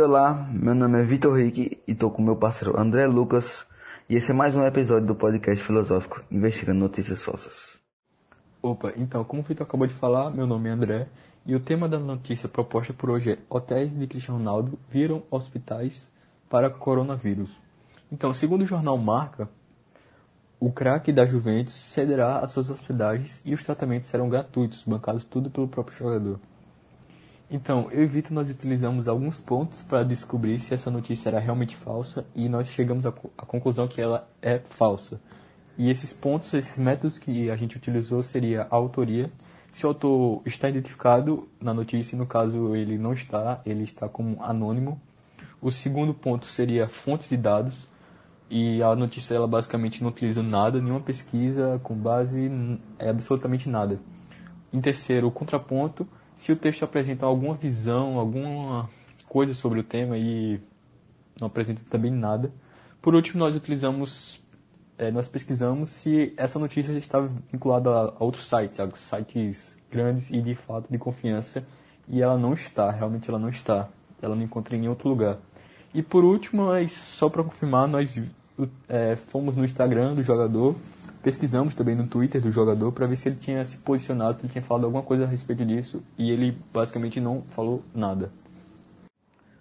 olá, 0.00 0.48
meu 0.50 0.74
nome 0.74 0.98
é 0.98 1.02
Vitor 1.02 1.36
Rick 1.36 1.78
e 1.86 1.92
estou 1.92 2.10
com 2.10 2.22
meu 2.22 2.34
parceiro 2.34 2.78
André 2.78 3.06
Lucas 3.06 3.66
e 4.08 4.16
esse 4.16 4.30
é 4.30 4.34
mais 4.34 4.56
um 4.56 4.64
episódio 4.64 5.06
do 5.06 5.14
podcast 5.14 5.62
filosófico 5.62 6.22
investigando 6.30 6.80
notícias 6.80 7.22
falsas. 7.22 7.78
Opa, 8.62 8.94
então, 8.96 9.22
como 9.24 9.42
o 9.42 9.44
Vitor 9.44 9.66
acabou 9.66 9.86
de 9.86 9.92
falar, 9.92 10.30
meu 10.30 10.46
nome 10.46 10.70
é 10.70 10.72
André 10.72 11.08
e 11.44 11.54
o 11.54 11.60
tema 11.60 11.86
da 11.86 11.98
notícia 11.98 12.48
proposta 12.48 12.94
por 12.94 13.10
hoje 13.10 13.32
é 13.32 13.38
Hotéis 13.50 13.94
de 13.94 14.06
Cristiano 14.06 14.38
Ronaldo 14.38 14.78
viram 14.88 15.22
hospitais 15.30 16.10
para 16.48 16.70
coronavírus. 16.70 17.60
Então, 18.10 18.32
segundo 18.32 18.62
o 18.62 18.66
jornal 18.66 18.96
Marca, 18.96 19.50
o 20.58 20.72
craque 20.72 21.12
da 21.12 21.26
Juventus 21.26 21.74
cederá 21.74 22.38
as 22.38 22.52
suas 22.52 22.70
hospedagens 22.70 23.42
e 23.44 23.52
os 23.52 23.62
tratamentos 23.62 24.08
serão 24.08 24.30
gratuitos, 24.30 24.82
bancados 24.82 25.24
tudo 25.24 25.50
pelo 25.50 25.68
próprio 25.68 25.98
jogador. 25.98 26.40
Então, 27.50 27.90
eu 27.90 28.04
e 28.04 28.06
Vitor 28.06 28.32
nós 28.32 28.48
utilizamos 28.48 29.08
alguns 29.08 29.40
pontos 29.40 29.82
para 29.82 30.04
descobrir 30.04 30.60
se 30.60 30.72
essa 30.72 30.88
notícia 30.88 31.30
era 31.30 31.40
realmente 31.40 31.74
falsa 31.74 32.24
e 32.32 32.48
nós 32.48 32.68
chegamos 32.68 33.04
à, 33.04 33.08
à 33.36 33.44
conclusão 33.44 33.88
que 33.88 34.00
ela 34.00 34.28
é 34.40 34.60
falsa. 34.60 35.20
E 35.76 35.90
esses 35.90 36.12
pontos, 36.12 36.54
esses 36.54 36.78
métodos 36.78 37.18
que 37.18 37.50
a 37.50 37.56
gente 37.56 37.76
utilizou 37.76 38.22
seria 38.22 38.68
a 38.70 38.76
autoria, 38.76 39.32
se 39.72 39.84
o 39.84 39.88
autor 39.88 40.42
está 40.46 40.68
identificado 40.68 41.48
na 41.60 41.74
notícia, 41.74 42.16
no 42.16 42.26
caso 42.26 42.76
ele 42.76 42.96
não 42.96 43.12
está, 43.12 43.60
ele 43.66 43.82
está 43.82 44.08
como 44.08 44.40
anônimo. 44.44 45.00
O 45.60 45.72
segundo 45.72 46.14
ponto 46.14 46.46
seria 46.46 46.88
fontes 46.88 47.28
de 47.28 47.36
dados, 47.36 47.88
e 48.48 48.82
a 48.82 48.94
notícia 48.94 49.34
ela 49.34 49.46
basicamente 49.46 50.02
não 50.02 50.10
utiliza 50.10 50.42
nada, 50.42 50.80
nenhuma 50.80 51.00
pesquisa 51.00 51.80
com 51.82 51.94
base 51.94 52.50
é 52.98 53.08
absolutamente 53.08 53.68
nada. 53.68 54.00
Em 54.72 54.80
terceiro, 54.80 55.28
o 55.28 55.32
contraponto, 55.32 56.06
se 56.34 56.52
o 56.52 56.56
texto 56.56 56.84
apresenta 56.84 57.26
alguma 57.26 57.54
visão, 57.54 58.18
alguma 58.18 58.88
coisa 59.28 59.54
sobre 59.54 59.80
o 59.80 59.82
tema 59.82 60.18
e 60.18 60.60
não 61.40 61.46
apresenta 61.46 61.82
também 61.88 62.10
nada. 62.10 62.52
Por 63.00 63.14
último, 63.14 63.38
nós 63.38 63.54
utilizamos, 63.54 64.40
é, 64.98 65.10
nós 65.10 65.28
pesquisamos 65.28 65.90
se 65.90 66.32
essa 66.36 66.58
notícia 66.58 66.92
estava 66.92 67.30
vinculada 67.50 67.90
a, 67.90 68.14
outros 68.22 68.44
sites, 68.44 68.78
a 68.80 68.90
sites 68.90 69.78
grandes 69.90 70.30
e 70.30 70.40
de 70.40 70.54
fato 70.54 70.90
de 70.90 70.98
confiança, 70.98 71.64
e 72.08 72.20
ela 72.20 72.36
não 72.36 72.52
está, 72.52 72.90
realmente 72.90 73.28
ela 73.28 73.38
não 73.38 73.48
está. 73.48 73.88
Ela 74.20 74.34
não 74.34 74.42
encontra 74.42 74.76
em 74.76 74.86
outro 74.88 75.08
lugar. 75.08 75.38
E 75.94 76.02
por 76.02 76.24
último, 76.24 76.66
só 76.88 77.28
para 77.28 77.42
confirmar, 77.42 77.88
nós 77.88 78.20
é, 78.88 79.16
fomos 79.16 79.56
no 79.56 79.64
Instagram 79.64 80.14
do 80.14 80.22
jogador 80.22 80.76
pesquisamos 81.22 81.74
também 81.74 81.94
no 81.94 82.06
Twitter 82.06 82.40
do 82.40 82.50
jogador 82.50 82.92
para 82.92 83.06
ver 83.06 83.16
se 83.16 83.28
ele 83.28 83.36
tinha 83.36 83.64
se 83.64 83.76
posicionado, 83.78 84.38
se 84.38 84.46
ele 84.46 84.52
tinha 84.52 84.62
falado 84.62 84.84
alguma 84.84 85.02
coisa 85.02 85.24
a 85.24 85.26
respeito 85.26 85.64
disso, 85.64 86.02
e 86.16 86.30
ele 86.30 86.56
basicamente 86.72 87.20
não 87.20 87.42
falou 87.42 87.82
nada. 87.94 88.30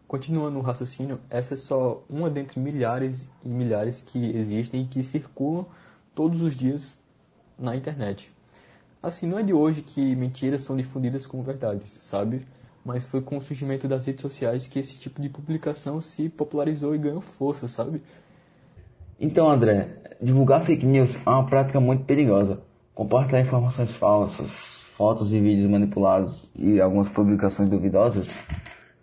Continuando 0.08 0.58
o 0.58 0.62
raciocínio, 0.62 1.20
essa 1.30 1.54
é 1.54 1.58
só 1.58 2.04
uma 2.10 2.30
dentre 2.30 2.60
milhares 2.60 3.30
e 3.46 3.50
milhares 3.50 4.02
que 4.02 4.36
existem 4.36 4.82
e 4.82 4.88
que 4.88 5.04
circulam 5.04 5.68
todos 6.16 6.42
os 6.42 6.56
dias 6.56 6.98
na 7.58 7.76
internet. 7.76 8.32
Assim, 9.04 9.28
não 9.28 9.38
é 9.38 9.44
de 9.44 9.54
hoje 9.54 9.82
que 9.82 10.16
mentiras 10.16 10.64
são 10.64 10.76
difundidas 10.76 11.28
como 11.28 11.44
verdades, 11.44 11.90
sabe? 12.02 12.46
Mas 12.84 13.06
foi 13.06 13.22
com 13.22 13.38
o 13.38 13.42
surgimento 13.42 13.88
das 13.88 14.06
redes 14.06 14.22
sociais 14.22 14.66
que 14.66 14.80
esse 14.80 15.00
tipo 15.00 15.22
de 15.22 15.30
publicação 15.30 16.02
se 16.02 16.28
popularizou 16.28 16.96
e 16.96 16.98
ganhou 16.98 17.22
força, 17.22 17.68
sabe? 17.68 18.02
Então, 19.20 19.50
André, 19.50 19.90
divulgar 20.22 20.62
fake 20.62 20.86
news 20.86 21.18
é 21.26 21.30
uma 21.30 21.46
prática 21.46 21.80
muito 21.80 22.06
perigosa. 22.06 22.62
Compartilhar 22.96 23.42
informações 23.42 23.92
falsas, 23.92 24.82
fotos 24.96 25.34
e 25.34 25.40
vídeos 25.40 25.70
manipulados 25.70 26.50
e 26.56 26.80
algumas 26.80 27.10
publicações 27.10 27.70
duvidosas 27.70 28.34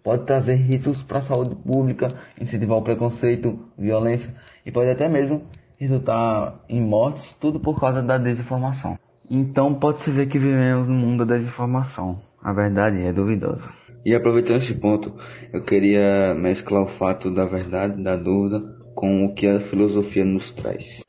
pode 0.02 0.24
trazer 0.24 0.54
riscos 0.54 1.02
para 1.02 1.18
a 1.18 1.22
saúde 1.22 1.54
pública, 1.56 2.14
incentivar 2.40 2.78
o 2.78 2.82
preconceito, 2.82 3.58
violência 3.76 4.34
e 4.64 4.70
pode 4.70 4.88
até 4.88 5.08
mesmo 5.08 5.42
resultar 5.78 6.60
em 6.68 6.80
mortes, 6.80 7.32
tudo 7.40 7.58
por 7.58 7.78
causa 7.80 8.02
da 8.02 8.16
desinformação. 8.16 8.98
Então 9.28 9.74
pode-se 9.74 10.10
ver 10.10 10.28
que 10.28 10.38
vivemos 10.38 10.86
no 10.86 10.94
mundo 10.94 11.26
da 11.26 11.36
desinformação. 11.36 12.20
A 12.42 12.52
verdade 12.52 13.04
é 13.04 13.12
duvidosa. 13.12 13.68
E 14.04 14.14
aproveitando 14.14 14.58
esse 14.58 14.74
ponto, 14.74 15.12
eu 15.52 15.62
queria 15.62 16.32
mesclar 16.34 16.84
o 16.84 16.86
fato 16.86 17.28
da 17.28 17.44
verdade, 17.44 18.00
da 18.00 18.16
dúvida, 18.16 18.75
com 18.96 19.26
o 19.26 19.34
que 19.34 19.46
a 19.46 19.60
filosofia 19.60 20.24
nos 20.24 20.50
traz. 20.50 21.04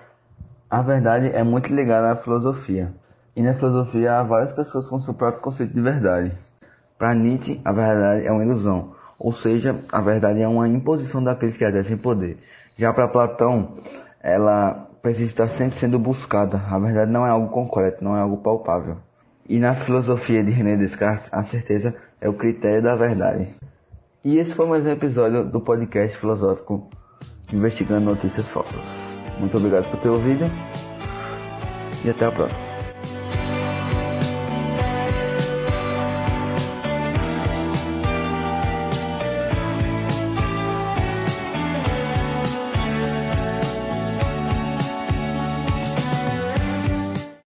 A 0.69 0.81
verdade 0.81 1.31
é 1.33 1.41
muito 1.41 1.73
ligada 1.73 2.11
à 2.11 2.15
filosofia, 2.17 2.93
e 3.33 3.41
na 3.41 3.53
filosofia 3.53 4.19
há 4.19 4.23
várias 4.23 4.51
pessoas 4.51 4.89
com 4.89 4.99
seu 4.99 5.13
próprio 5.13 5.41
conceito 5.41 5.73
de 5.73 5.81
verdade. 5.81 6.33
Para 6.97 7.15
Nietzsche, 7.15 7.61
a 7.63 7.71
verdade 7.71 8.27
é 8.27 8.31
uma 8.31 8.43
ilusão, 8.43 8.91
ou 9.17 9.31
seja, 9.31 9.73
a 9.89 10.01
verdade 10.01 10.41
é 10.41 10.47
uma 10.47 10.67
imposição 10.67 11.23
daqueles 11.23 11.55
que 11.55 11.63
exercem 11.63 11.95
poder. 11.95 12.37
Já 12.75 12.91
para 12.91 13.07
Platão, 13.07 13.77
ela 14.21 14.89
precisa 15.01 15.31
estar 15.31 15.47
sempre 15.47 15.79
sendo 15.79 15.97
buscada. 15.97 16.61
A 16.69 16.77
verdade 16.77 17.09
não 17.09 17.25
é 17.25 17.29
algo 17.29 17.47
concreto, 17.47 18.03
não 18.03 18.17
é 18.17 18.19
algo 18.19 18.37
palpável. 18.37 18.97
E 19.47 19.59
na 19.59 19.73
filosofia 19.73 20.43
de 20.43 20.51
René 20.51 20.75
Descartes, 20.75 21.29
a 21.31 21.41
certeza 21.41 21.95
é 22.19 22.27
o 22.27 22.33
critério 22.33 22.81
da 22.81 22.95
verdade. 22.95 23.47
E 24.25 24.37
esse 24.37 24.53
foi 24.53 24.67
mais 24.67 24.85
um 24.85 24.89
episódio 24.89 25.45
do 25.45 25.61
podcast 25.61 26.17
filosófico 26.17 26.89
investigando 27.53 28.11
notícias 28.11 28.49
falsas. 28.49 28.81
Muito 29.39 29.57
obrigado 29.57 29.89
por 29.89 29.99
ter 29.99 30.09
ouvido 30.09 30.45
e 32.03 32.09
até 32.09 32.25
a 32.25 32.31
próxima. 32.31 32.66